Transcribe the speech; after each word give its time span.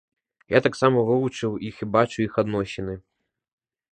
Я 0.57 0.61
таксама 0.67 1.03
вывучыў 1.09 1.51
іх 1.69 1.75
і 1.85 1.89
бачу 1.97 2.17
іх 2.27 2.33
адносіны. 2.45 2.93